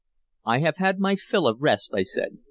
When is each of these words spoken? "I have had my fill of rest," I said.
"I 0.47 0.61
have 0.61 0.77
had 0.77 0.97
my 0.97 1.15
fill 1.15 1.45
of 1.45 1.61
rest," 1.61 1.93
I 1.93 2.01
said. 2.01 2.39